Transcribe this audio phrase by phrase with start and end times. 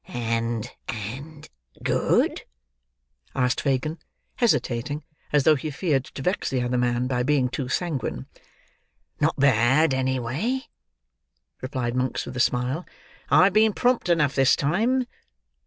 [0.07, 2.41] "And—and—good?"
[3.35, 3.99] asked Fagin,
[4.37, 8.25] hesitating as though he feared to vex the other man by being too sanguine.
[9.19, 10.63] "Not bad, any way,"
[11.61, 12.83] replied Monks with a smile.
[13.29, 15.05] "I have been prompt enough this time.